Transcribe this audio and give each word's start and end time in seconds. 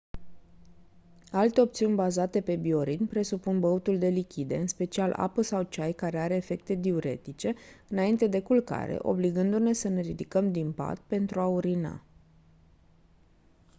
alte 1.31 1.61
opțiuni 1.61 1.95
bazate 1.95 2.41
pe 2.41 2.55
bioritm 2.55 3.05
presupun 3.05 3.59
băutul 3.59 3.97
de 3.99 4.07
lichide 4.07 4.57
în 4.57 4.67
special 4.67 5.11
apă 5.11 5.41
sau 5.41 5.63
ceai 5.63 5.93
care 5.93 6.19
are 6.19 6.35
efecte 6.35 6.75
diuretice 6.75 7.53
înainte 7.89 8.27
de 8.27 8.41
culcare 8.41 8.97
obligându-ne 9.01 9.73
să 9.73 9.87
ne 9.87 10.01
ridicăm 10.01 10.51
din 10.51 10.71
pat 10.71 10.99
pentru 10.99 11.39
a 11.39 11.45
urina 11.47 12.03